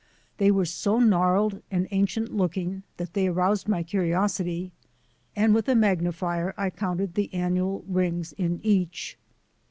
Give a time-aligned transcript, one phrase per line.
[0.39, 4.71] They were so gnarled and ancient looking that they aroused my curiosity,
[5.35, 9.19] and with a magnifier I counted the annual rings in each.